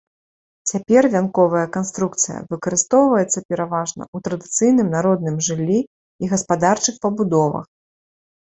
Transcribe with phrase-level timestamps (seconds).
[0.69, 7.65] Цяпер вянковая канструкцыя выкарыстоўваецца пераважна ў традыцыйным народным жыллі і гаспадарчых пабудовах.